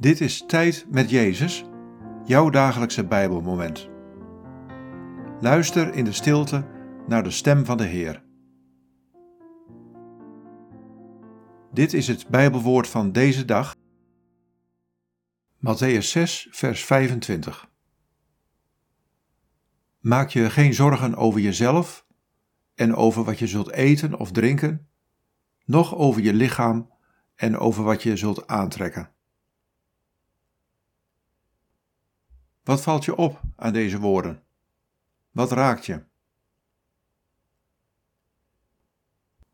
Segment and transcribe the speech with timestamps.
[0.00, 1.64] Dit is Tijd met Jezus,
[2.24, 3.88] jouw dagelijkse Bijbelmoment.
[5.40, 6.66] Luister in de stilte
[7.06, 8.24] naar de stem van de Heer.
[11.72, 13.76] Dit is het Bijbelwoord van deze dag,
[15.56, 17.70] Matthäus 6, vers 25.
[20.00, 22.06] Maak je geen zorgen over jezelf
[22.74, 24.88] en over wat je zult eten of drinken,
[25.64, 26.90] noch over je lichaam
[27.34, 29.16] en over wat je zult aantrekken.
[32.68, 34.42] Wat valt je op aan deze woorden?
[35.30, 36.02] Wat raakt je?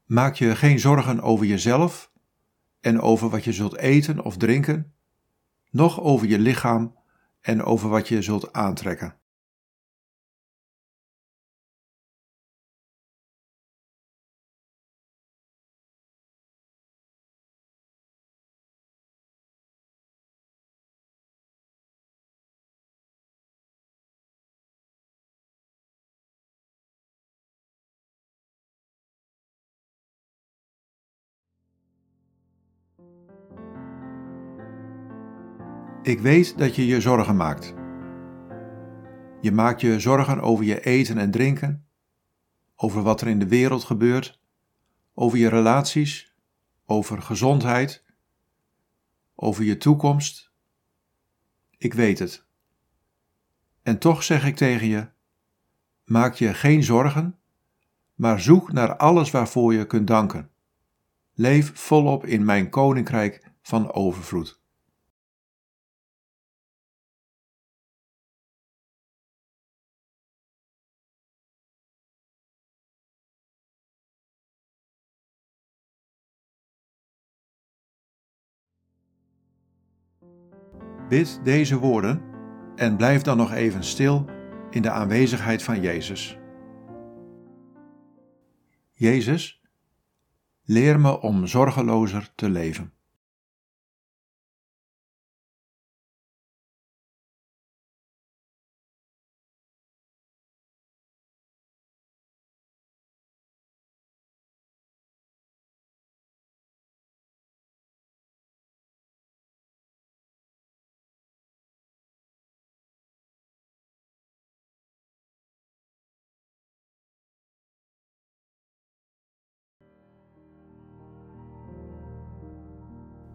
[0.05, 2.13] Maak je geen zorgen over jezelf
[2.81, 4.95] en over wat je zult eten of drinken,
[5.71, 6.97] noch over je lichaam
[7.41, 9.19] en over wat je zult aantrekken.
[36.05, 37.74] Ik weet dat je je zorgen maakt.
[39.41, 41.86] Je maakt je zorgen over je eten en drinken,
[42.77, 44.41] over wat er in de wereld gebeurt,
[45.14, 46.34] over je relaties,
[46.86, 48.05] over gezondheid,
[49.34, 50.52] over je toekomst.
[51.78, 52.47] Ik weet het.
[53.82, 55.08] En toch zeg ik tegen je:
[56.05, 57.38] maak je geen zorgen,
[58.14, 60.50] maar zoek naar alles waarvoor je kunt danken.
[61.34, 64.62] Leef volop in mijn koninkrijk van overvloed.
[81.08, 82.22] Bid deze woorden
[82.77, 84.25] en blijf dan nog even stil
[84.71, 86.38] in de aanwezigheid van Jezus.
[88.93, 89.62] Jezus,
[90.62, 92.93] leer me om zorgelozer te leven.